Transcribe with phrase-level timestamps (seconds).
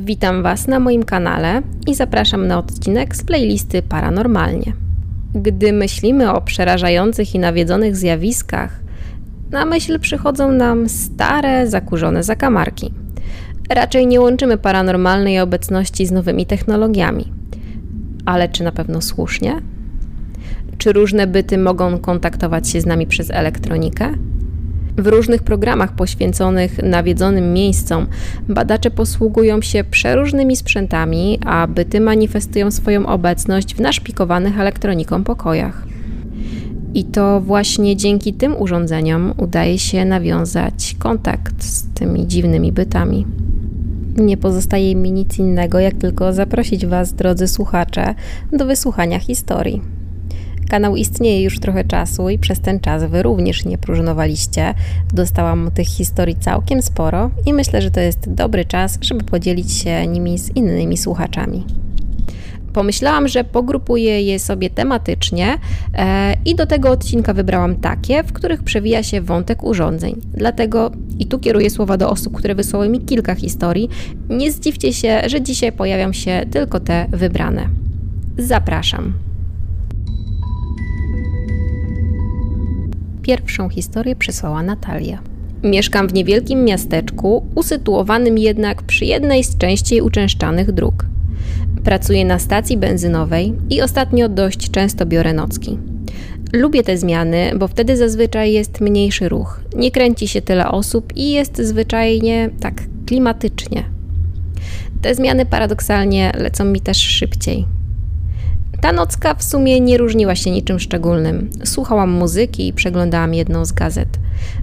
[0.00, 4.72] Witam Was na moim kanale i zapraszam na odcinek z playlisty Paranormalnie.
[5.34, 8.80] Gdy myślimy o przerażających i nawiedzonych zjawiskach,
[9.50, 12.94] na myśl przychodzą nam stare, zakurzone zakamarki.
[13.70, 17.32] Raczej nie łączymy paranormalnej obecności z nowymi technologiami.
[18.26, 19.56] Ale czy na pewno słusznie?
[20.78, 24.14] Czy różne byty mogą kontaktować się z nami przez elektronikę?
[24.98, 28.06] W różnych programach poświęconych nawiedzonym miejscom
[28.48, 35.86] badacze posługują się przeróżnymi sprzętami, a byty manifestują swoją obecność w naszpikowanych elektroniką pokojach.
[36.94, 43.26] I to właśnie dzięki tym urządzeniom udaje się nawiązać kontakt z tymi dziwnymi bytami.
[44.16, 48.14] Nie pozostaje mi nic innego, jak tylko zaprosić Was, drodzy słuchacze,
[48.52, 49.97] do wysłuchania historii.
[50.68, 54.74] Kanał istnieje już trochę czasu i przez ten czas Wy również nie próżnowaliście.
[55.12, 60.06] Dostałam tych historii całkiem sporo i myślę, że to jest dobry czas, żeby podzielić się
[60.06, 61.64] nimi z innymi słuchaczami
[62.78, 65.58] pomyślałam, że pogrupuję je sobie tematycznie
[65.94, 70.20] e, i do tego odcinka wybrałam takie, w których przewija się wątek urządzeń.
[70.34, 73.88] Dlatego i tu kieruję słowa do osób, które wysłały mi kilka historii.
[74.28, 77.68] Nie zdziwcie się, że dzisiaj pojawią się tylko te wybrane.
[78.38, 79.27] Zapraszam.
[83.28, 85.18] Pierwszą historię przysłała Natalia.
[85.62, 91.06] Mieszkam w niewielkim miasteczku, usytuowanym jednak przy jednej z częściej uczęszczanych dróg.
[91.84, 95.78] Pracuję na stacji benzynowej i ostatnio dość często biorę nocki.
[96.52, 101.30] Lubię te zmiany, bo wtedy zazwyczaj jest mniejszy ruch, nie kręci się tyle osób i
[101.30, 102.74] jest zwyczajnie tak
[103.06, 103.84] klimatycznie.
[105.02, 107.77] Te zmiany paradoksalnie lecą mi też szybciej.
[108.80, 111.50] Ta nocka w sumie nie różniła się niczym szczególnym.
[111.64, 114.08] Słuchałam muzyki i przeglądałam jedną z gazet.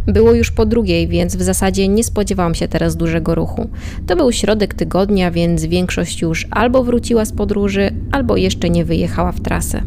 [0.07, 3.69] Było już po drugiej, więc w zasadzie nie spodziewałam się teraz dużego ruchu.
[4.07, 9.31] To był środek tygodnia, więc większość już albo wróciła z podróży, albo jeszcze nie wyjechała
[9.31, 9.81] w trasę.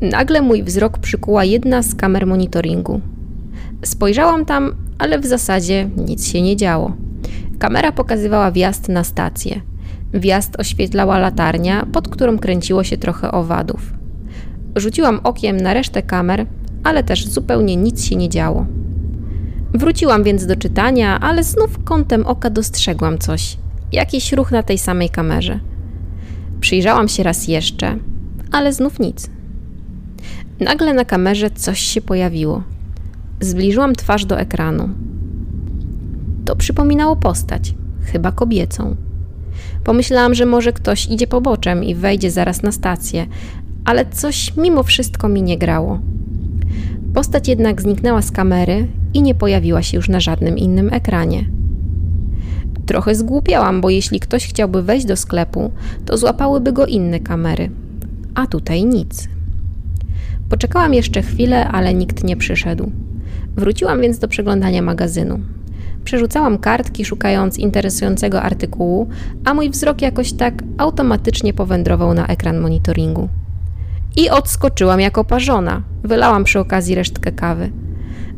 [0.00, 3.00] Nagle mój wzrok przykuła jedna z kamer monitoringu.
[3.84, 6.92] Spojrzałam tam, ale w zasadzie nic się nie działo.
[7.58, 9.60] Kamera pokazywała wjazd na stację.
[10.14, 13.92] Wjazd oświetlała latarnia, pod którą kręciło się trochę owadów.
[14.76, 16.46] Rzuciłam okiem na resztę kamer,
[16.84, 18.66] ale też zupełnie nic się nie działo.
[19.74, 23.56] Wróciłam więc do czytania, ale znów kątem oka dostrzegłam coś
[23.92, 25.60] jakiś ruch na tej samej kamerze.
[26.60, 27.96] Przyjrzałam się raz jeszcze,
[28.52, 29.30] ale znów nic.
[30.60, 32.62] Nagle na kamerze coś się pojawiło.
[33.40, 34.88] Zbliżyłam twarz do ekranu.
[36.44, 37.74] To przypominało postać,
[38.12, 38.96] chyba kobiecą.
[39.84, 43.26] Pomyślałam, że może ktoś idzie poboczem i wejdzie zaraz na stację,
[43.84, 46.00] ale coś mimo wszystko mi nie grało.
[47.14, 51.44] Postać jednak zniknęła z kamery i nie pojawiła się już na żadnym innym ekranie.
[52.86, 55.70] Trochę zgłupiałam, bo jeśli ktoś chciałby wejść do sklepu,
[56.04, 57.70] to złapałyby go inne kamery,
[58.34, 59.28] a tutaj nic.
[60.48, 62.92] Poczekałam jeszcze chwilę, ale nikt nie przyszedł.
[63.56, 65.40] Wróciłam więc do przeglądania magazynu.
[66.04, 69.08] Przerzucałam kartki, szukając interesującego artykułu,
[69.44, 73.28] a mój wzrok jakoś tak automatycznie powędrował na ekran monitoringu.
[74.16, 75.82] I odskoczyłam jako parzona.
[76.04, 77.70] Wylałam przy okazji resztkę kawy.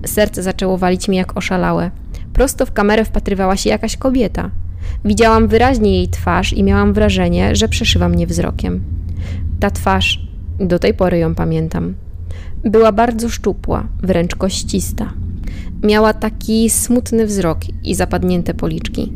[0.07, 1.91] Serce zaczęło walić mi jak oszalałe.
[2.33, 4.51] Prosto w kamerę wpatrywała się jakaś kobieta.
[5.05, 8.85] Widziałam wyraźnie jej twarz i miałam wrażenie, że przeszywa mnie wzrokiem.
[9.61, 10.29] Ta twarz,
[10.61, 11.95] do tej pory ją pamiętam,
[12.65, 15.13] była bardzo szczupła, wręcz koścista.
[15.85, 19.13] Miała taki smutny wzrok i zapadnięte policzki.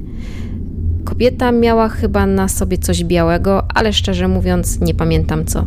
[1.05, 5.65] Kobieta miała chyba na sobie coś białego, ale szczerze mówiąc, nie pamiętam co.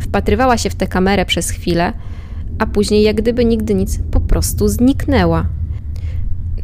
[0.00, 1.92] Wpatrywała się w tę kamerę przez chwilę,
[2.58, 5.46] a później, jak gdyby nigdy nic, po prostu zniknęła.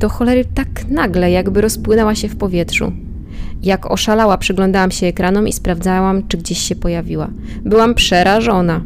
[0.01, 2.93] Do cholery tak nagle, jakby rozpłynęła się w powietrzu.
[3.63, 7.31] Jak oszalała, przyglądałam się ekranom i sprawdzałam, czy gdzieś się pojawiła.
[7.65, 8.81] Byłam przerażona.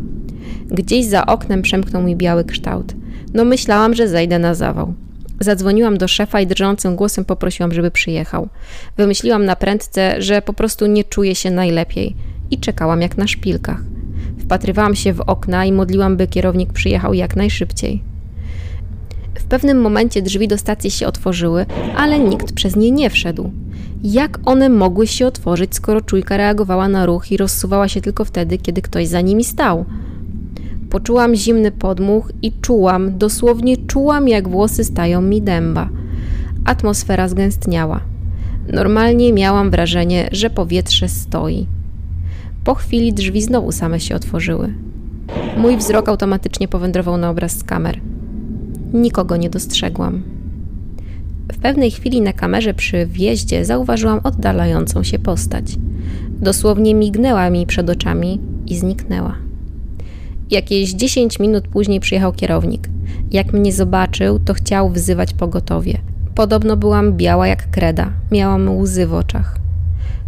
[0.71, 3.00] Gdzieś za oknem przemknął mi biały kształt.
[3.35, 4.94] No myślałam, że zejdę na zawał.
[5.41, 8.49] Zadzwoniłam do szefa i drżącym głosem poprosiłam, żeby przyjechał.
[8.97, 12.17] Wymyśliłam na prędce, że po prostu nie czuję się najlepiej
[12.50, 13.82] i czekałam jak na szpilkach.
[14.38, 18.03] Wpatrywałam się w okna i modliłam, by kierownik przyjechał jak najszybciej.
[19.35, 21.67] W pewnym momencie drzwi do stacji się otworzyły,
[21.97, 23.50] ale nikt przez nie nie wszedł.
[24.03, 28.59] Jak one mogły się otworzyć, skoro czujka reagowała na ruch i rozsuwała się tylko wtedy,
[28.59, 29.85] kiedy ktoś za nimi stał?
[30.91, 35.89] Poczułam zimny podmuch i czułam, dosłownie czułam, jak włosy stają mi dęba.
[36.65, 38.01] Atmosfera zgęstniała.
[38.73, 41.67] Normalnie miałam wrażenie, że powietrze stoi.
[42.65, 44.75] Po chwili drzwi znowu same się otworzyły.
[45.57, 48.01] Mój wzrok automatycznie powędrował na obraz z kamer.
[48.93, 50.23] Nikogo nie dostrzegłam.
[51.53, 55.77] W pewnej chwili na kamerze przy wjeździe zauważyłam oddalającą się postać.
[56.41, 59.50] Dosłownie mignęła mi przed oczami i zniknęła.
[60.50, 62.88] Jakieś 10 minut później przyjechał kierownik.
[63.31, 65.99] Jak mnie zobaczył, to chciał wzywać pogotowie.
[66.35, 69.58] Podobno byłam biała jak kreda, miałam łzy w oczach.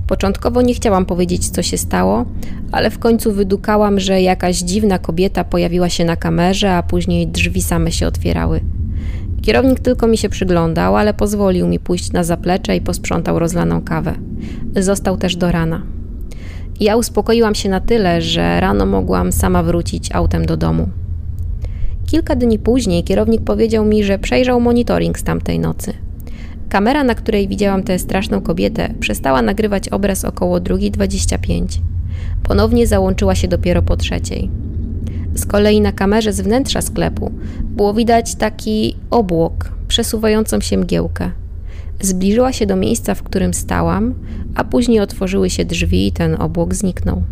[0.06, 2.24] Początkowo nie chciałam powiedzieć, co się stało,
[2.72, 7.62] ale w końcu wydukałam, że jakaś dziwna kobieta pojawiła się na kamerze, a później drzwi
[7.62, 8.60] same się otwierały.
[9.42, 14.14] Kierownik tylko mi się przyglądał, ale pozwolił mi pójść na zaplecze i posprzątał rozlaną kawę.
[14.76, 15.82] Został też do rana.
[16.82, 20.88] Ja uspokoiłam się na tyle, że rano mogłam sama wrócić autem do domu.
[22.06, 25.92] Kilka dni później kierownik powiedział mi, że przejrzał monitoring z tamtej nocy.
[26.68, 31.64] Kamera, na której widziałam tę straszną kobietę, przestała nagrywać obraz około 2.25.
[32.42, 34.50] Ponownie załączyła się dopiero po trzeciej.
[35.34, 37.32] Z kolei na kamerze z wnętrza sklepu
[37.62, 41.30] było widać taki obłok, przesuwającą się mgiełkę.
[42.00, 44.14] Zbliżyła się do miejsca, w którym stałam,
[44.54, 47.22] a później otworzyły się drzwi i ten obłok zniknął.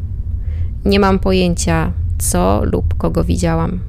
[0.84, 3.80] Nie mam pojęcia, co lub kogo widziałam.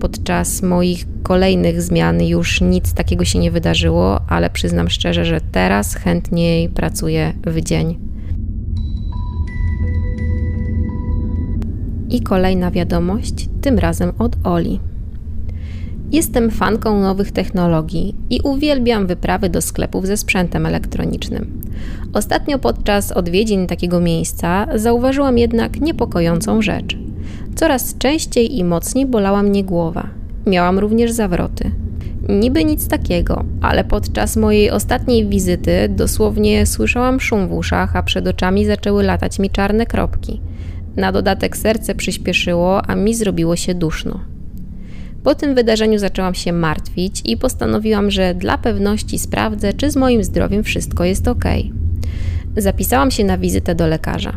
[0.00, 5.94] Podczas moich kolejnych zmian już nic takiego się nie wydarzyło, ale przyznam szczerze, że teraz
[5.94, 7.98] chętniej pracuję w dzień.
[12.10, 14.91] I kolejna wiadomość, tym razem od Oli.
[16.12, 21.60] Jestem fanką nowych technologii i uwielbiam wyprawy do sklepów ze sprzętem elektronicznym.
[22.12, 26.96] Ostatnio podczas odwiedzin takiego miejsca zauważyłam jednak niepokojącą rzecz.
[27.54, 30.08] Coraz częściej i mocniej bolała mnie głowa.
[30.46, 31.70] Miałam również zawroty.
[32.28, 38.28] Niby nic takiego, ale podczas mojej ostatniej wizyty dosłownie słyszałam szum w uszach, a przed
[38.28, 40.40] oczami zaczęły latać mi czarne kropki.
[40.96, 44.31] Na dodatek serce przyspieszyło, a mi zrobiło się duszno.
[45.22, 50.24] Po tym wydarzeniu zaczęłam się martwić i postanowiłam, że dla pewności sprawdzę, czy z moim
[50.24, 51.44] zdrowiem wszystko jest ok.
[52.56, 54.32] Zapisałam się na wizytę do lekarza.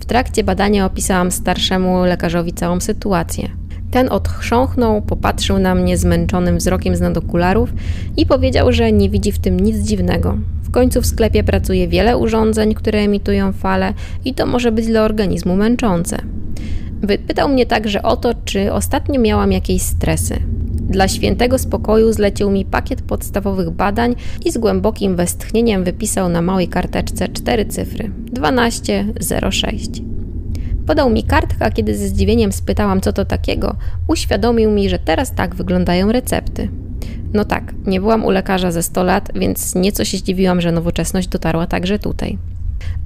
[0.00, 3.48] W trakcie badania opisałam starszemu lekarzowi całą sytuację.
[3.90, 7.72] Ten odchrząknął, popatrzył na mnie zmęczonym wzrokiem z nadokularów
[8.16, 10.38] i powiedział, że nie widzi w tym nic dziwnego.
[10.62, 15.02] W końcu w sklepie pracuje wiele urządzeń, które emitują fale i to może być dla
[15.02, 16.18] organizmu męczące.
[17.02, 20.38] Wypytał mnie także o to, czy ostatnio miałam jakieś stresy.
[20.88, 24.14] Dla świętego spokoju zlecił mi pakiet podstawowych badań
[24.44, 29.90] i z głębokim westchnieniem wypisał na małej karteczce cztery cyfry 1206.
[30.86, 35.34] Podał mi kartkę, a kiedy ze zdziwieniem spytałam, co to takiego, uświadomił mi, że teraz
[35.34, 36.68] tak wyglądają recepty.
[37.34, 41.28] No tak, nie byłam u lekarza ze 100 lat, więc nieco się zdziwiłam, że nowoczesność
[41.28, 42.38] dotarła także tutaj.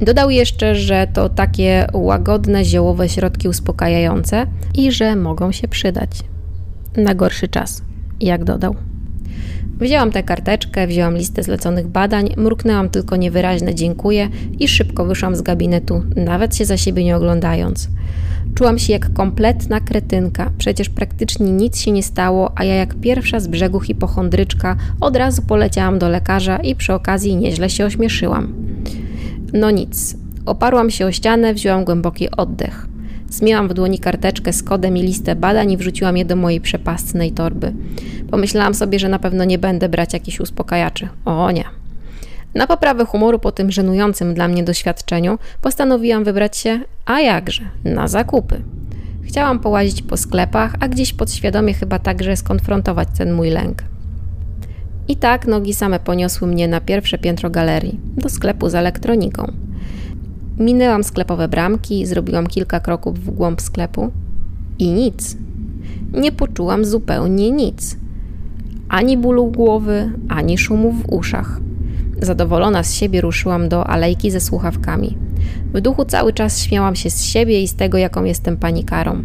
[0.01, 6.11] Dodał jeszcze, że to takie łagodne, ziołowe środki uspokajające i że mogą się przydać.
[6.97, 7.83] Na gorszy czas,
[8.21, 8.75] jak dodał.
[9.81, 14.29] Wzięłam tę karteczkę, wzięłam listę zleconych badań, mruknęłam tylko niewyraźne dziękuję
[14.59, 17.89] i szybko wyszłam z gabinetu, nawet się za siebie nie oglądając.
[18.55, 23.41] Czułam się jak kompletna kretynka, przecież praktycznie nic się nie stało, a ja jak pierwsza
[23.41, 28.55] z brzegu hipochondryczka od razu poleciałam do lekarza i przy okazji nieźle się ośmieszyłam.
[29.53, 30.17] No nic.
[30.47, 32.87] Oparłam się o ścianę, wzięłam głęboki oddech.
[33.31, 37.33] Zmiałam w dłoni karteczkę z kodem i listę badań i wrzuciłam je do mojej przepastnej
[37.33, 37.73] torby.
[38.31, 41.09] Pomyślałam sobie, że na pewno nie będę brać jakichś uspokajaczy.
[41.25, 41.65] O nie.
[42.55, 48.09] Na poprawę humoru po tym żenującym dla mnie doświadczeniu postanowiłam wybrać się, a jakże, na
[48.09, 48.63] zakupy.
[49.23, 53.83] Chciałam połazić po sklepach, a gdzieś podświadomie chyba także skonfrontować ten mój lęk.
[55.09, 59.53] I tak nogi same poniosły mnie na pierwsze piętro galerii, do sklepu z elektroniką.
[60.59, 64.11] Minęłam sklepowe bramki, zrobiłam kilka kroków w głąb sklepu
[64.79, 65.37] i nic.
[66.13, 67.97] Nie poczułam zupełnie nic.
[68.89, 71.61] Ani bólu głowy, ani szumów w uszach.
[72.23, 75.19] Zadowolona z siebie ruszyłam do alejki ze słuchawkami.
[75.75, 79.23] W duchu cały czas śmiałam się z siebie i z tego, jaką jestem panikarą.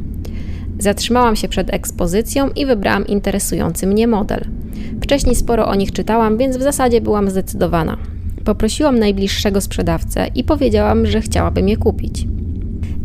[0.79, 4.56] Zatrzymałam się przed ekspozycją i wybrałam interesujący mnie model.
[5.01, 7.97] Wcześniej sporo o nich czytałam, więc w zasadzie byłam zdecydowana.
[8.43, 12.27] Poprosiłam najbliższego sprzedawcę i powiedziałam, że chciałabym je kupić.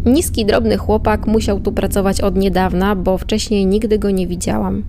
[0.04, 4.82] Niski, drobny chłopak musiał tu pracować od niedawna, bo wcześniej nigdy go nie widziałam.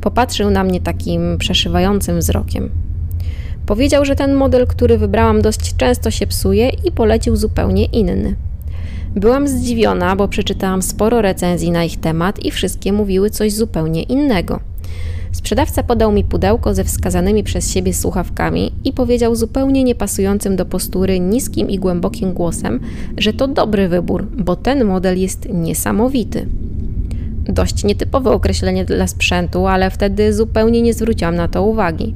[0.00, 2.70] Popatrzył na mnie takim przeszywającym wzrokiem.
[3.66, 8.36] Powiedział, że ten model, który wybrałam, dość często się psuje i polecił zupełnie inny.
[9.16, 14.60] Byłam zdziwiona, bo przeczytałam sporo recenzji na ich temat i wszystkie mówiły coś zupełnie innego.
[15.36, 21.20] Sprzedawca podał mi pudełko ze wskazanymi przez siebie słuchawkami i powiedział zupełnie niepasującym do postury
[21.20, 22.80] niskim i głębokim głosem,
[23.18, 26.46] że to dobry wybór, bo ten model jest niesamowity.
[27.48, 32.14] Dość nietypowe określenie dla sprzętu, ale wtedy zupełnie nie zwróciłam na to uwagi.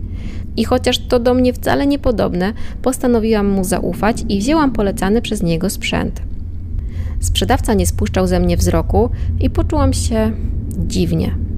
[0.57, 5.71] I chociaż to do mnie wcale niepodobne, postanowiłam mu zaufać i wzięłam polecany przez niego
[5.71, 6.23] sprzęt.
[7.21, 9.11] Sprzedawca nie spuszczał ze mnie wzroku
[9.41, 10.33] i poczułam się
[10.79, 11.50] dziwnie.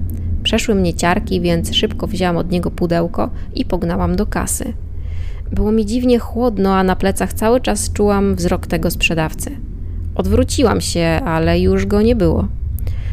[0.53, 4.73] Przeszły mnie ciarki, więc szybko wzięłam od niego pudełko i pognałam do kasy.
[5.53, 9.51] Było mi dziwnie chłodno, a na plecach cały czas czułam wzrok tego sprzedawcy.
[10.15, 12.49] Odwróciłam się, ale już go nie było.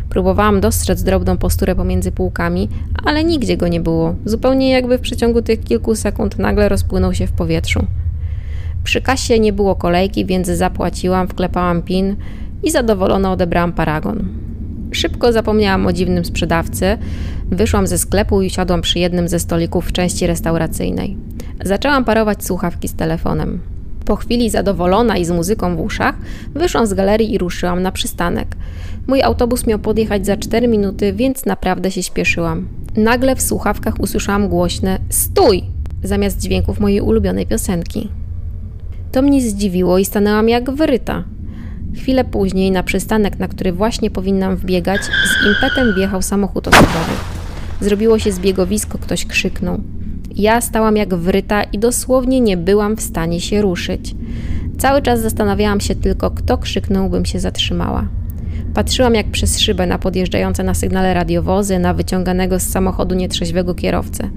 [0.10, 2.70] Próbowałam dostrzec drobną posturę pomiędzy półkami,
[3.06, 7.28] ale nigdzie go nie było, zupełnie jakby w przeciągu tych kilku sekund nagle rozpłynął się
[7.28, 7.86] w powietrzu.
[8.84, 12.16] Przy kasie nie było kolejki, więc zapłaciłam, wklepałam pin
[12.64, 14.49] i zadowolona odebrałam paragon.
[14.92, 16.98] Szybko zapomniałam o dziwnym sprzedawcy,
[17.52, 21.18] wyszłam ze sklepu i siadłam przy jednym ze stolików w części restauracyjnej.
[21.66, 23.60] Zaczęłam parować słuchawki z telefonem.
[24.06, 26.16] Po chwili zadowolona i z muzyką w uszach,
[26.56, 28.48] wyszłam z galerii i ruszyłam na przystanek.
[29.08, 32.68] Mój autobus miał podjechać za 4 minuty, więc naprawdę się śpieszyłam.
[32.98, 35.64] Nagle w słuchawkach usłyszałam głośne Stój!
[36.04, 38.10] zamiast dźwięków mojej ulubionej piosenki.
[39.12, 41.24] To mnie zdziwiło i stanęłam jak wyryta.
[41.96, 47.12] Chwilę później na przystanek, na który właśnie powinnam wbiegać, z impetem wjechał samochód osobowy.
[47.82, 49.82] Zrobiło się zbiegowisko, ktoś krzyknął.
[50.36, 54.16] Ja stałam jak wryta i dosłownie nie byłam w stanie się ruszyć.
[54.78, 58.08] Cały czas zastanawiałam się tylko, kto krzyknął, bym się zatrzymała.
[58.74, 64.30] Patrzyłam jak przez szybę na podjeżdżające na sygnale radiowozy, na wyciąganego z samochodu nietrzeźwego kierowcę.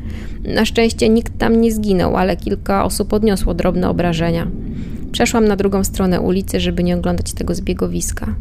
[0.45, 4.47] Na szczęście nikt tam nie zginął, ale kilka osób odniosło drobne obrażenia.
[5.13, 8.35] Przeszłam na drugą stronę ulicy, żeby nie oglądać tego zbiegowiska.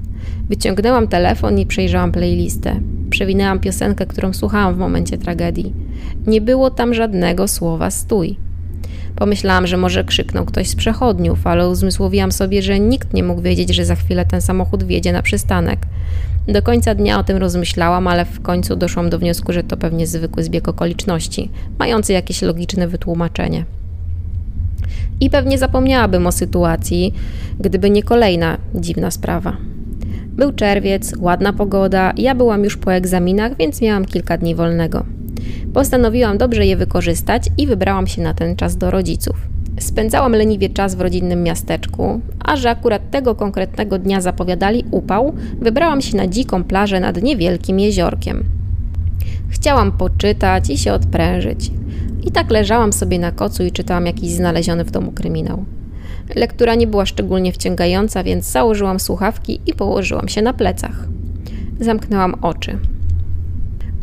[0.50, 2.80] Wyciągnęłam telefon i przejrzałam playlistę.
[3.10, 5.74] Przewinęłam piosenkę, którą słuchałam w momencie tragedii.
[6.28, 8.38] Nie było tam żadnego słowa stój.
[9.16, 13.76] Pomyślałam, że może krzyknął ktoś z przechodniów, ale uzmysłowiłam sobie, że nikt nie mógł wiedzieć,
[13.76, 15.80] że za chwilę ten samochód wjedzie na przystanek.
[16.48, 20.08] Do końca dnia o tym rozmyślałam, ale w końcu doszłam do wniosku, że to pewnie
[20.08, 21.50] zwykły zbieg okoliczności,
[21.80, 23.66] mający jakieś logiczne wytłumaczenie.
[25.20, 27.14] I pewnie zapomniałabym o sytuacji,
[27.60, 29.58] gdyby nie kolejna dziwna sprawa.
[30.28, 35.06] Był czerwiec, ładna pogoda, ja byłam już po egzaminach, więc miałam kilka dni wolnego.
[35.74, 39.36] Postanowiłam dobrze je wykorzystać i wybrałam się na ten czas do rodziców.
[39.80, 46.02] Spędzałam leniwie czas w rodzinnym miasteczku, a że akurat tego konkretnego dnia zapowiadali upał, wybrałam
[46.02, 48.44] się na dziką plażę nad niewielkim jeziorkiem.
[49.50, 51.72] Chciałam poczytać i się odprężyć.
[52.24, 55.66] I tak leżałam sobie na kocu i czytałam jakiś znaleziony w domu kryminał.
[56.36, 61.08] Lektura nie była szczególnie wciągająca, więc założyłam słuchawki i położyłam się na plecach.
[61.80, 62.78] Zamknęłam oczy.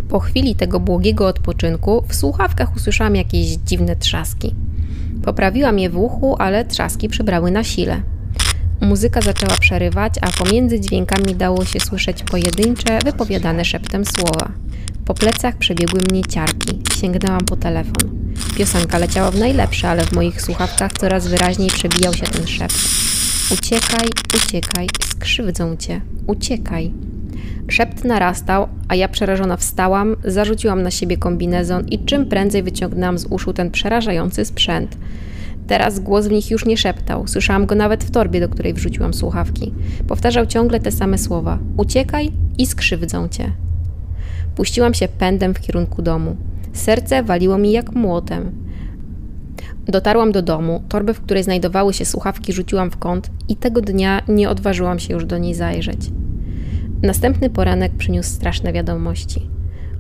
[0.09, 4.55] Po chwili tego błogiego odpoczynku w słuchawkach usłyszałam jakieś dziwne trzaski.
[5.25, 8.03] Poprawiłam je w uchu, ale trzaski przybrały na sile.
[8.81, 14.53] Muzyka zaczęła przerywać, a pomiędzy dźwiękami dało się słyszeć pojedyncze, wypowiadane szeptem słowa.
[15.09, 16.79] Po plecach przebiegły mnie ciarki.
[17.01, 18.11] Sięgnęłam po telefon.
[18.57, 22.75] Piosenka leciała w najlepsze, ale w moich słuchawkach coraz wyraźniej przebijał się ten szept.
[23.53, 26.93] Uciekaj, uciekaj, skrzywdzą cię, uciekaj.
[27.69, 33.27] Szept narastał, a ja przerażona wstałam, zarzuciłam na siebie kombinezon i czym prędzej wyciągnęłam z
[33.27, 34.97] uszu ten przerażający sprzęt.
[35.67, 39.15] Teraz głos w nich już nie szeptał, słyszałam go nawet w torbie, do której wrzuciłam
[39.15, 39.75] słuchawki.
[40.09, 43.68] Powtarzał ciągle te same słowa: Uciekaj i skrzywdzą cię.
[44.59, 46.37] Puściłam się pędem w kierunku domu.
[46.73, 48.53] Serce waliło mi jak młotem.
[49.87, 54.23] Dotarłam do domu, torbę, w której znajdowały się słuchawki, rzuciłam w kąt i tego dnia
[54.29, 56.01] nie odważyłam się już do niej zajrzeć.
[57.03, 59.51] Następny poranek przyniósł straszne wiadomości.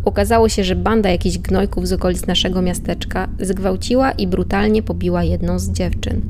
[0.04, 5.58] Okazało się, że banda jakichś gnojków z okolic naszego miasteczka zgwałciła i brutalnie pobiła jedną
[5.58, 6.20] z dziewczyn.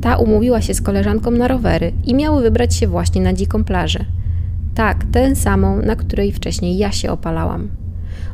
[0.00, 4.04] Ta umówiła się z koleżanką na rowery i miały wybrać się właśnie na dziką plażę.
[4.74, 7.68] Tak, tę samą, na której wcześniej ja się opalałam.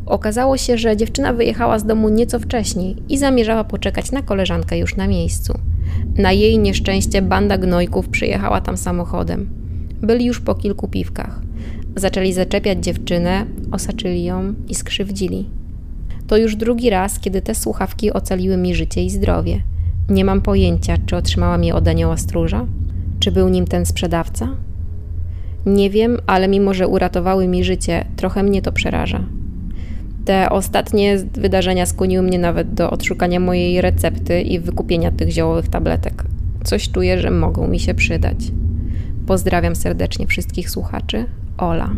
[0.06, 4.96] Okazało się, że dziewczyna wyjechała z domu nieco wcześniej i zamierzała poczekać na koleżankę już
[4.96, 5.58] na miejscu.
[6.16, 9.50] Na jej nieszczęście banda gnojków przyjechała tam samochodem.
[10.02, 11.40] Byli już po kilku piwkach.
[11.96, 15.50] Zaczęli zaczepiać dziewczynę, osaczyli ją i skrzywdzili.
[16.26, 19.62] To już drugi raz, kiedy te słuchawki ocaliły mi życie i zdrowie.
[20.08, 22.66] Nie mam pojęcia, czy otrzymałam je od anioła stróża,
[23.20, 24.48] czy był nim ten sprzedawca.
[25.66, 29.24] Nie wiem, ale mimo, że uratowały mi życie, trochę mnie to przeraża.
[30.24, 36.24] Te ostatnie wydarzenia skłoniły mnie nawet do odszukania mojej recepty i wykupienia tych ziołowych tabletek.
[36.64, 38.36] Coś czuję, że mogą mi się przydać.
[39.26, 41.24] Pozdrawiam serdecznie wszystkich słuchaczy.
[41.58, 41.90] Ola.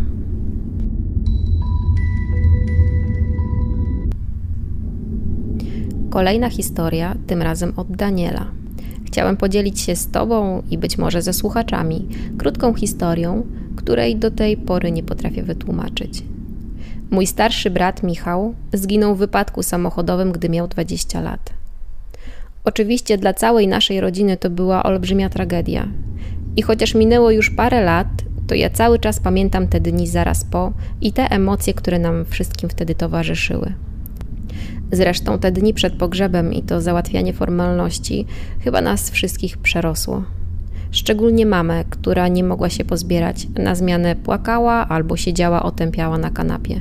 [6.11, 8.62] Kolejna historia, tym razem od Daniela.
[9.13, 14.57] Chciałem podzielić się z Tobą i być może ze słuchaczami krótką historią, której do tej
[14.57, 16.23] pory nie potrafię wytłumaczyć.
[17.11, 21.51] Mój starszy brat Michał zginął w wypadku samochodowym, gdy miał 20 lat.
[22.65, 25.89] Oczywiście dla całej naszej rodziny to była olbrzymia tragedia.
[26.57, 28.09] I chociaż minęło już parę lat,
[28.47, 32.69] to ja cały czas pamiętam te dni zaraz po i te emocje, które nam wszystkim
[32.69, 33.73] wtedy towarzyszyły.
[34.93, 38.27] Zresztą te dni przed pogrzebem i to załatwianie formalności
[38.61, 40.25] chyba nas wszystkich przerosło.
[40.91, 46.81] Szczególnie mamę, która nie mogła się pozbierać, na zmianę płakała albo siedziała otępiała na kanapie.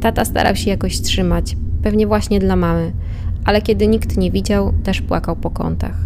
[0.00, 2.92] Tata starał się jakoś trzymać, pewnie właśnie dla mamy,
[3.44, 5.96] ale kiedy nikt nie widział, też płakał po kątach.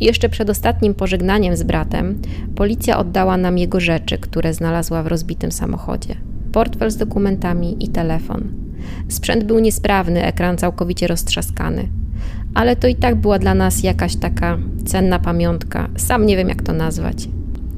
[0.00, 2.22] Jeszcze przed ostatnim pożegnaniem z bratem,
[2.54, 6.14] policja oddała nam jego rzeczy, które znalazła w rozbitym samochodzie:
[6.52, 8.69] portfel z dokumentami i telefon.
[9.08, 11.88] Sprzęt był niesprawny, ekran całkowicie roztrzaskany.
[12.54, 16.62] Ale to i tak była dla nas jakaś taka cenna pamiątka, sam nie wiem jak
[16.62, 17.28] to nazwać.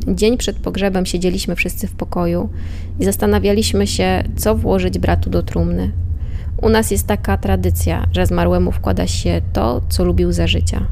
[0.09, 2.49] Dzień przed pogrzebem siedzieliśmy wszyscy w pokoju
[3.01, 5.93] i zastanawialiśmy się, co włożyć bratu do trumny.
[6.63, 10.87] U nas jest taka tradycja, że zmarłemu wkłada się to, co lubił za życia.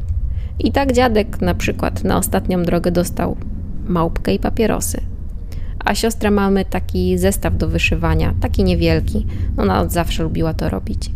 [0.59, 3.37] I tak dziadek na przykład na ostatnią drogę dostał
[3.87, 5.10] małpkę i papierosy.
[5.85, 9.27] A siostra mamy taki zestaw do wyszywania, taki niewielki.
[9.57, 11.11] Ona od zawsze lubiła to robić.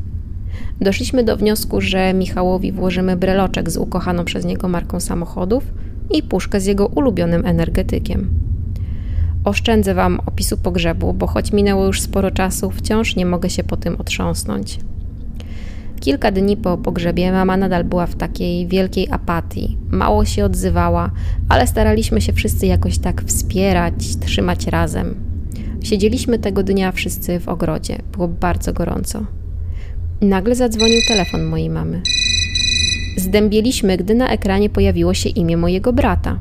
[0.80, 5.64] Doszliśmy do wniosku, że Michałowi włożymy breloczek z ukochaną przez niego marką samochodów
[6.10, 8.30] i puszkę z jego ulubionym energetykiem.
[9.44, 13.76] Oszczędzę Wam opisu pogrzebu, bo choć minęło już sporo czasu, wciąż nie mogę się po
[13.76, 14.78] tym otrząsnąć.
[16.04, 19.78] Kilka dni po pogrzebie mama nadal była w takiej wielkiej apatii.
[19.90, 21.10] Mało się odzywała,
[21.48, 25.14] ale staraliśmy się wszyscy jakoś tak wspierać, trzymać razem.
[25.82, 27.98] Siedzieliśmy tego dnia wszyscy w ogrodzie.
[28.12, 29.26] Było bardzo gorąco.
[30.20, 32.02] Nagle zadzwonił telefon mojej mamy.
[33.16, 36.38] Zdębieliśmy, gdy na ekranie pojawiło się imię mojego brata.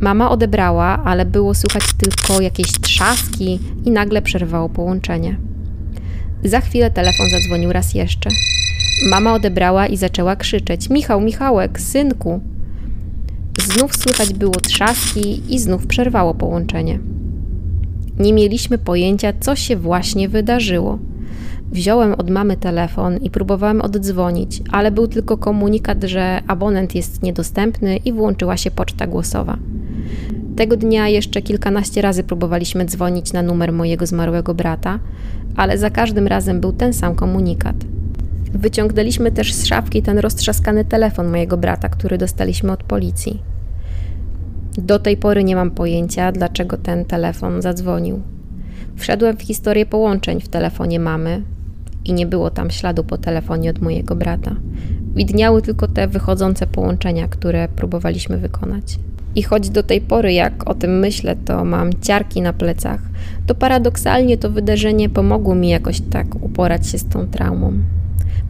[0.00, 5.36] Mama odebrała, ale było słychać tylko jakieś trzaski i nagle przerwało połączenie.
[6.46, 8.30] Za chwilę telefon zadzwonił raz jeszcze.
[9.10, 12.40] Mama odebrała i zaczęła krzyczeć: Michał, Michałek, synku!
[13.62, 16.98] Znów słychać było trzaski i znów przerwało połączenie.
[18.18, 20.98] Nie mieliśmy pojęcia, co się właśnie wydarzyło.
[21.72, 27.96] Wziąłem od mamy telefon i próbowałem oddzwonić, ale był tylko komunikat, że abonent jest niedostępny
[27.96, 29.58] i włączyła się poczta głosowa.
[30.56, 34.98] Tego dnia jeszcze kilkanaście razy próbowaliśmy dzwonić na numer mojego zmarłego brata,
[35.56, 37.76] ale za każdym razem był ten sam komunikat.
[38.54, 43.42] Wyciągnęliśmy też z szafki ten roztrzaskany telefon mojego brata, który dostaliśmy od policji.
[44.78, 48.20] Do tej pory nie mam pojęcia, dlaczego ten telefon zadzwonił.
[48.96, 51.42] Wszedłem w historię połączeń w telefonie mamy
[52.04, 54.56] i nie było tam śladu po telefonie od mojego brata.
[55.14, 58.98] Widniały tylko te wychodzące połączenia, które próbowaliśmy wykonać.
[59.36, 63.00] I choć do tej pory, jak o tym myślę, to mam ciarki na plecach,
[63.46, 67.72] to paradoksalnie to wydarzenie pomogło mi jakoś tak uporać się z tą traumą.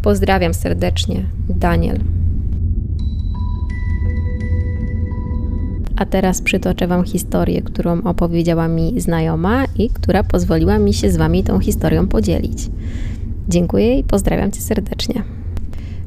[0.03, 2.01] Pozdrawiam serdecznie, Daniel.
[5.97, 11.17] A teraz przytoczę Wam historię, którą opowiedziała mi znajoma i która pozwoliła mi się z
[11.17, 12.71] Wami tą historią podzielić.
[13.49, 15.36] Dziękuję i pozdrawiam Cię serdecznie.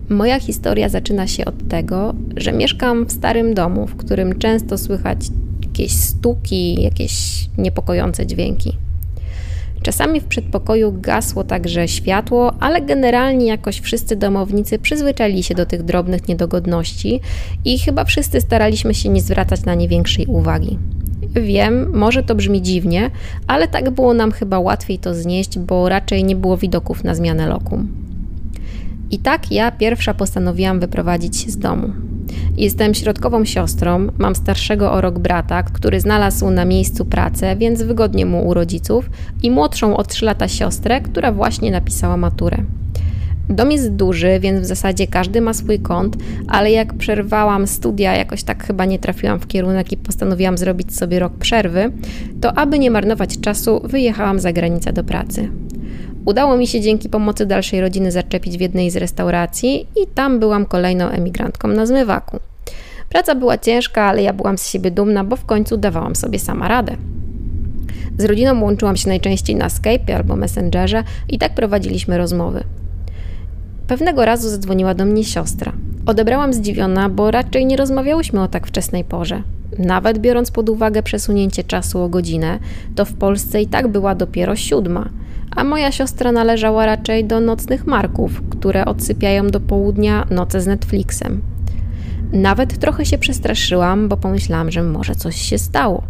[0.09, 5.17] Moja historia zaczyna się od tego, że mieszkam w starym domu, w którym często słychać
[5.63, 8.77] jakieś stuki, jakieś niepokojące dźwięki.
[9.81, 15.83] Czasami w przedpokoju gasło także światło, ale generalnie jakoś wszyscy domownicy przyzwyczaili się do tych
[15.83, 17.19] drobnych niedogodności
[17.65, 20.77] i chyba wszyscy staraliśmy się nie zwracać na nie większej uwagi.
[21.33, 23.11] Wiem, może to brzmi dziwnie,
[23.47, 27.47] ale tak było nam chyba łatwiej to znieść, bo raczej nie było widoków na zmianę
[27.47, 28.08] lokum.
[29.11, 31.93] I tak ja pierwsza postanowiłam wyprowadzić się z domu.
[32.57, 38.25] Jestem środkową siostrą, mam starszego o rok brata, który znalazł na miejscu pracę, więc wygodnie
[38.25, 39.09] mu u rodziców,
[39.43, 42.57] i młodszą o 3 lata siostrę, która właśnie napisała maturę.
[43.49, 46.17] Dom jest duży, więc w zasadzie każdy ma swój kąt,
[46.47, 51.19] ale jak przerwałam studia, jakoś tak chyba nie trafiłam w kierunek i postanowiłam zrobić sobie
[51.19, 51.91] rok przerwy,
[52.41, 55.49] to aby nie marnować czasu, wyjechałam za granicę do pracy.
[56.29, 60.65] Udało mi się dzięki pomocy dalszej rodziny zaczepić w jednej z restauracji i tam byłam
[60.65, 62.39] kolejną emigrantką na zmywaku.
[63.09, 66.67] Praca była ciężka, ale ja byłam z siebie dumna, bo w końcu dawałam sobie sama
[66.67, 66.95] radę.
[68.17, 72.63] Z rodziną łączyłam się najczęściej na Skype albo Messengerze i tak prowadziliśmy rozmowy.
[73.87, 75.71] Pewnego razu zadzwoniła do mnie siostra.
[76.05, 79.43] Odebrałam zdziwiona, bo raczej nie rozmawiałyśmy o tak wczesnej porze.
[79.79, 82.59] Nawet biorąc pod uwagę przesunięcie czasu o godzinę,
[82.95, 85.09] to w Polsce i tak była dopiero siódma–
[85.55, 91.41] a moja siostra należała raczej do nocnych marków, które odsypiają do południa noce z Netflixem.
[92.33, 96.03] Nawet trochę się przestraszyłam, bo pomyślałam, że może coś się stało.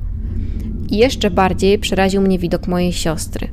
[0.91, 3.47] Jeszcze bardziej przeraził mnie widok mojej siostry.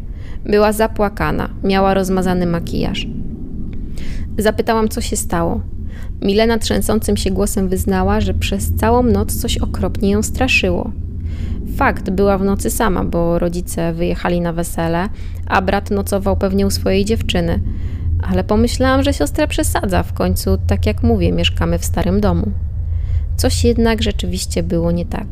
[0.44, 3.06] Była zapłakana, miała rozmazany makijaż.
[4.38, 5.60] Zapytałam, co się stało.
[6.22, 10.92] Milena trzęsącym się głosem wyznała, że przez całą noc coś okropnie ją straszyło.
[11.76, 15.08] Fakt, była w nocy sama, bo rodzice wyjechali na wesele,
[15.46, 17.60] a brat nocował pewnie u swojej dziewczyny.
[18.30, 22.50] Ale pomyślałam, że siostra przesadza, w końcu, tak jak mówię, mieszkamy w starym domu.
[23.36, 25.26] Coś jednak rzeczywiście było nie tak.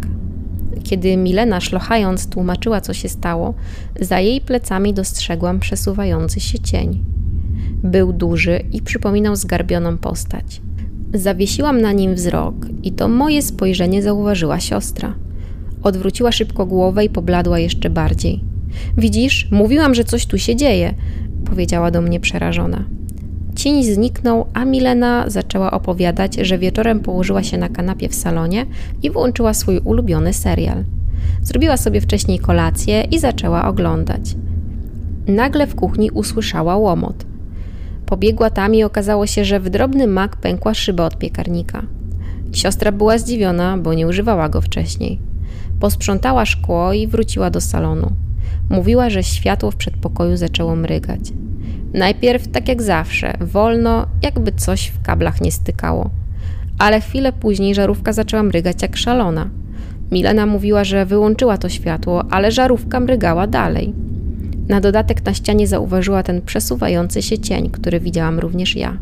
[0.83, 3.55] Kiedy Milena szlochając tłumaczyła, co się stało,
[4.01, 7.05] za jej plecami dostrzegłam przesuwający się cień.
[7.83, 10.61] Był duży i przypominał zgarbioną postać.
[11.15, 15.24] Zawiesiłam na nim wzrok i to moje spojrzenie zauważyła siostra.
[15.85, 18.45] Odwróciła szybko głowę i pobladła jeszcze bardziej.
[18.97, 20.95] Widzisz, mówiłam, że coś tu się dzieje,
[21.45, 22.85] powiedziała do mnie przerażona.
[23.57, 28.67] Cień zniknął, a Milena zaczęła opowiadać, że wieczorem położyła się na kanapie w salonie
[29.03, 30.85] i włączyła swój ulubiony serial.
[31.43, 34.37] Zrobiła sobie wcześniej kolację i zaczęła oglądać.
[35.27, 37.27] Nagle w kuchni usłyszała łomot.
[38.07, 41.83] Pobiegła tam i okazało się, że w drobny mak pękła szyba od piekarnika.
[42.53, 45.19] Siostra była zdziwiona, bo nie używała go wcześniej.
[45.85, 48.13] Posprzątała szkło i wróciła do salonu.
[48.71, 51.21] Mówiła, że światło w przedpokoju zaczęło mrygać.
[51.95, 56.11] Najpierw, tak jak zawsze, wolno, jakby coś w kablach nie stykało.
[56.79, 59.51] Ale chwilę później żarówka zaczęła mrygać jak szalona.
[60.13, 63.95] Milena mówiła, że wyłączyła to światło, ale żarówka mrygała dalej.
[64.69, 68.99] Na dodatek na ścianie zauważyła ten przesuwający się cień, który widziałam również ja.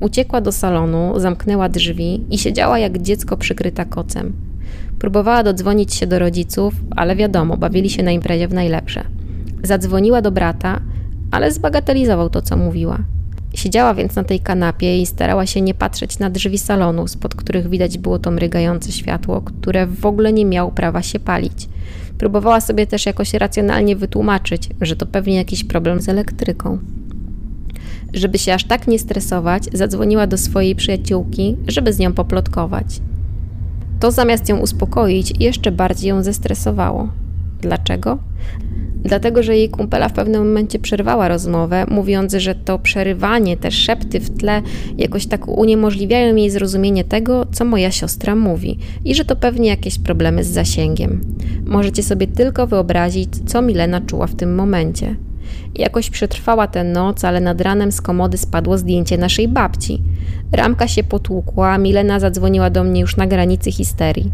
[0.00, 4.49] Uciekła do salonu, zamknęła drzwi i siedziała jak dziecko przykryta kocem.
[4.98, 9.04] Próbowała dodzwonić się do rodziców, ale wiadomo, bawili się na imprezie w najlepsze.
[9.62, 10.80] Zadzwoniła do brata,
[11.30, 12.98] ale zbagatelizował to, co mówiła.
[13.54, 17.68] Siedziała więc na tej kanapie i starała się nie patrzeć na drzwi salonu, spod których
[17.68, 21.68] widać było to mrygające światło, które w ogóle nie miało prawa się palić.
[22.18, 26.78] Próbowała sobie też jakoś racjonalnie wytłumaczyć, że to pewnie jakiś problem z elektryką.
[28.12, 33.00] Żeby się aż tak nie stresować, zadzwoniła do swojej przyjaciółki, żeby z nią poplotkować.
[34.00, 37.08] To zamiast ją uspokoić, jeszcze bardziej ją zestresowało.
[37.60, 38.18] Dlaczego?
[39.04, 44.20] Dlatego, że jej kumpela w pewnym momencie przerwała rozmowę, mówiąc, że to przerywanie, te szepty
[44.20, 44.62] w tle
[44.98, 49.98] jakoś tak uniemożliwiają jej zrozumienie tego, co moja siostra mówi i że to pewnie jakieś
[49.98, 51.20] problemy z zasięgiem.
[51.66, 55.16] Możecie sobie tylko wyobrazić, co Milena czuła w tym momencie.
[55.74, 60.02] Jakoś przetrwała tę noc, ale nad ranem z komody spadło zdjęcie naszej babci.
[60.52, 64.30] Ramka się potłukła, Milena zadzwoniła do mnie już na granicy histerii.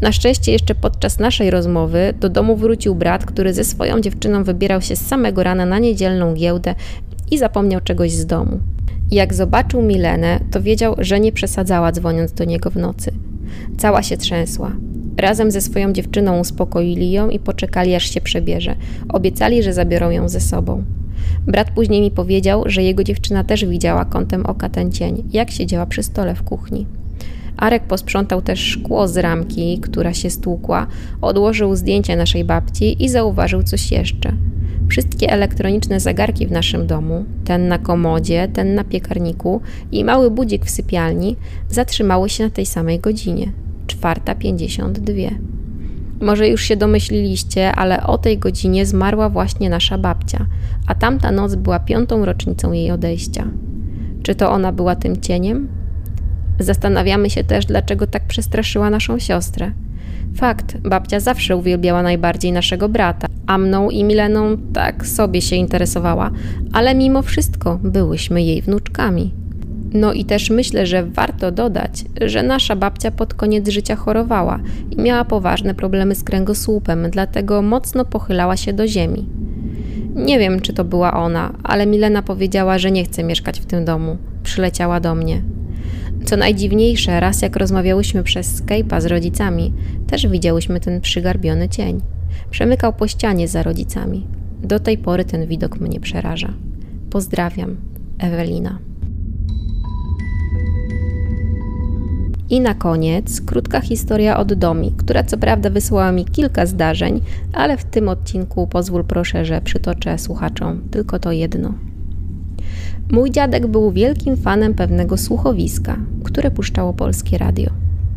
[0.00, 4.82] Na szczęście jeszcze podczas naszej rozmowy do domu wrócił brat, który ze swoją dziewczyną wybierał
[4.82, 6.74] się z samego rana na niedzielną giełdę
[7.30, 8.60] i zapomniał czegoś z domu.
[9.10, 13.12] Jak zobaczył Milenę, to wiedział, że nie przesadzała dzwoniąc do niego w nocy.
[13.78, 14.72] Cała się trzęsła.
[15.16, 18.76] Razem ze swoją dziewczyną uspokoili ją i poczekali, aż się przebierze.
[19.08, 20.84] Obiecali, że zabiorą ją ze sobą.
[21.46, 25.86] Brat później mi powiedział, że jego dziewczyna też widziała kątem oka ten cień, jak siedziała
[25.86, 26.86] przy stole w kuchni.
[27.56, 30.86] Arek posprzątał też szkło z ramki, która się stłukła,
[31.20, 34.32] odłożył zdjęcie naszej babci i zauważył coś jeszcze.
[34.88, 39.60] Wszystkie elektroniczne zegarki w naszym domu, ten na komodzie, ten na piekarniku
[39.92, 41.36] i mały budzik w sypialni,
[41.68, 43.52] zatrzymały się na tej samej godzinie
[43.86, 45.30] 4.52.
[46.20, 50.46] Może już się domyśliliście, ale o tej godzinie zmarła właśnie nasza babcia,
[50.86, 53.48] a tamta noc była piątą rocznicą jej odejścia.
[54.22, 55.68] Czy to ona była tym cieniem?
[56.58, 59.72] Zastanawiamy się też, dlaczego tak przestraszyła naszą siostrę.
[60.36, 66.30] Fakt, babcia zawsze uwielbiała najbardziej naszego brata, a mną i Mileną tak sobie się interesowała,
[66.72, 69.34] ale mimo wszystko byłyśmy jej wnuczkami.
[69.92, 74.60] No i też myślę, że warto dodać, że nasza babcia pod koniec życia chorowała
[74.90, 79.28] i miała poważne problemy z kręgosłupem, dlatego mocno pochylała się do ziemi.
[80.14, 83.84] Nie wiem, czy to była ona, ale Milena powiedziała, że nie chce mieszkać w tym
[83.84, 84.16] domu.
[84.42, 85.42] Przyleciała do mnie.
[86.28, 89.72] Co najdziwniejsze, raz jak rozmawiałyśmy przez Skype'a z rodzicami,
[90.06, 92.00] też widziałyśmy ten przygarbiony cień.
[92.50, 94.26] Przemykał po ścianie za rodzicami.
[94.62, 96.52] Do tej pory ten widok mnie przeraża.
[97.10, 97.76] Pozdrawiam,
[98.18, 98.78] Ewelina.
[102.50, 107.20] I na koniec krótka historia od Domi, która co prawda wysłała mi kilka zdarzeń,
[107.52, 111.74] ale w tym odcinku pozwól proszę, że przytoczę słuchaczom tylko to jedno.
[113.10, 117.70] Mój dziadek był wielkim fanem pewnego słuchowiska, które puszczało polskie radio.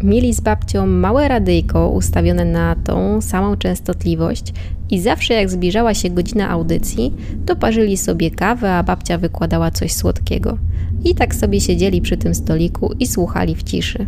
[0.03, 4.53] Mieli z babcią małe radyjko ustawione na tą samą częstotliwość
[4.89, 7.13] i zawsze jak zbliżała się godzina audycji,
[7.45, 10.57] to parzyli sobie kawę, a babcia wykładała coś słodkiego.
[11.03, 14.07] I tak sobie siedzieli przy tym stoliku i słuchali w ciszy.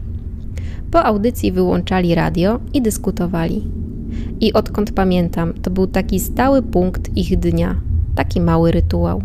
[0.91, 3.67] Po audycji wyłączali radio i dyskutowali.
[4.39, 7.76] I odkąd pamiętam, to był taki stały punkt ich dnia,
[8.15, 9.22] taki mały rytuał.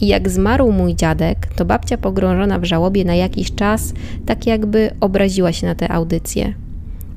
[0.00, 3.92] I jak zmarł mój dziadek, to babcia pogrążona w żałobie na jakiś czas,
[4.26, 6.54] tak jakby obraziła się na tę audycję.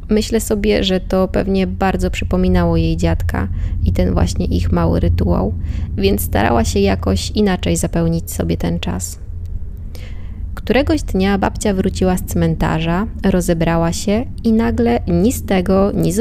[0.10, 3.48] Myślę sobie, że to pewnie bardzo przypominało jej dziadka
[3.84, 5.54] i ten właśnie ich mały rytuał,
[5.98, 9.20] więc starała się jakoś inaczej zapełnić sobie ten czas.
[10.56, 16.12] Któregoś dnia babcia wróciła z cmentarza, rozebrała się i nagle ni z tego, ni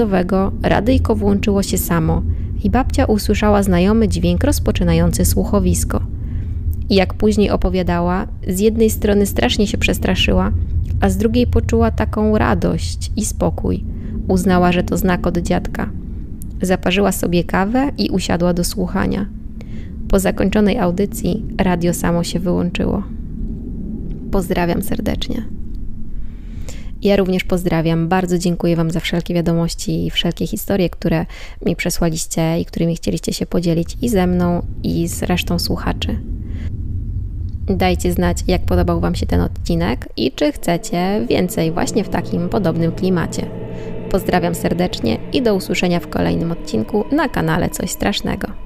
[0.62, 2.22] radyjko włączyło się samo
[2.64, 6.13] i babcia usłyszała znajomy dźwięk rozpoczynający słuchowisko.
[6.88, 10.52] I jak później opowiadała, z jednej strony strasznie się przestraszyła,
[11.00, 13.84] a z drugiej poczuła taką radość i spokój.
[14.28, 15.90] Uznała, że to znak od dziadka.
[16.62, 19.26] Zaparzyła sobie kawę i usiadła do słuchania.
[20.08, 23.02] Po zakończonej audycji radio samo się wyłączyło.
[24.30, 25.44] Pozdrawiam serdecznie.
[27.04, 28.08] Ja również pozdrawiam.
[28.08, 31.26] Bardzo dziękuję Wam za wszelkie wiadomości i wszelkie historie, które
[31.66, 36.18] mi przesłaliście i którymi chcieliście się podzielić i ze mną, i z resztą słuchaczy.
[37.66, 42.48] Dajcie znać, jak podobał Wam się ten odcinek i czy chcecie więcej właśnie w takim
[42.48, 43.46] podobnym klimacie.
[44.10, 48.63] Pozdrawiam serdecznie i do usłyszenia w kolejnym odcinku na kanale Coś Strasznego.